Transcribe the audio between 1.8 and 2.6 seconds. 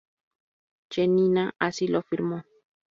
lo firmó.